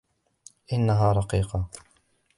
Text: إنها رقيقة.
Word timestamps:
إنها 0.73 1.11
رقيقة. 1.11 1.69